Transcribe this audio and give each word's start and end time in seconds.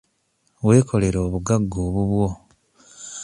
Weekolere 0.65 1.17
obugagga 1.25 1.75
obubwo. 1.87 2.27